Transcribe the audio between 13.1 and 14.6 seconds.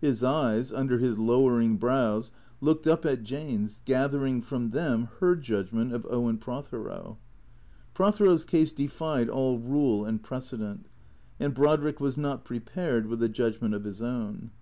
a judgment of his own.